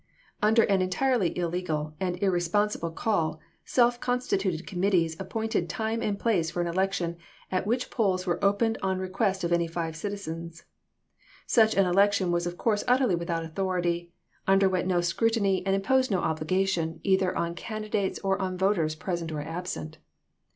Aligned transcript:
Under 0.41 0.63
an 0.63 0.81
entirely 0.81 1.37
illegal 1.37 1.93
and 1.99 2.17
irresponsible 2.23 2.89
call 2.89 3.39
self 3.63 3.99
consti 4.01 4.35
tuted 4.39 4.65
committees 4.65 5.15
appointed 5.19 5.69
time 5.69 6.01
and 6.01 6.17
place 6.17 6.49
for 6.49 6.59
an 6.59 6.65
election 6.65 7.17
at 7.51 7.67
which 7.67 7.91
polls 7.91 8.25
were 8.25 8.43
opened 8.43 8.79
on 8.81 8.97
request 8.97 9.43
of 9.43 9.53
any 9.53 9.67
five 9.67 9.95
citizens. 9.95 10.63
Such 11.45 11.75
an 11.77 11.85
election 11.85 12.31
was 12.31 12.47
of 12.47 12.57
course 12.57 12.83
utterly 12.87 13.13
without 13.13 13.45
authority, 13.45 14.11
underwent 14.47 14.87
no 14.87 15.01
scrutiny 15.01 15.61
TEXAS 15.61 15.65
183 15.65 15.65
and 15.67 15.75
imposed 15.75 16.09
no 16.09 16.27
obligation, 16.27 16.99
either 17.03 17.37
on 17.37 17.53
candidates 17.53 18.17
or 18.23 18.37
chap. 18.37 18.41
ix. 18.41 18.47
on 18.47 18.57
voters 18.57 18.95
present 18.95 19.31
or 19.31 19.41
absent. 19.41 19.99